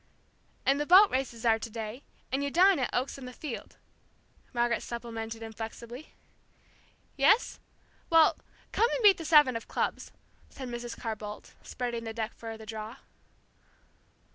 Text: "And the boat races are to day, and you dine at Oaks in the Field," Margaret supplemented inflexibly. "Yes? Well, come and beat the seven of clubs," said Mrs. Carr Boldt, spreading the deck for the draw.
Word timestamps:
"And 0.65 0.79
the 0.81 0.87
boat 0.87 1.11
races 1.11 1.45
are 1.45 1.59
to 1.59 1.69
day, 1.69 2.01
and 2.31 2.43
you 2.43 2.49
dine 2.49 2.79
at 2.79 2.89
Oaks 2.91 3.19
in 3.19 3.25
the 3.25 3.31
Field," 3.33 3.77
Margaret 4.51 4.81
supplemented 4.81 5.43
inflexibly. 5.43 6.15
"Yes? 7.15 7.59
Well, 8.09 8.35
come 8.71 8.89
and 8.93 9.03
beat 9.03 9.19
the 9.19 9.25
seven 9.25 9.55
of 9.55 9.67
clubs," 9.67 10.11
said 10.49 10.69
Mrs. 10.69 10.97
Carr 10.99 11.15
Boldt, 11.15 11.53
spreading 11.61 12.03
the 12.03 12.13
deck 12.15 12.33
for 12.33 12.57
the 12.57 12.65
draw. 12.65 12.95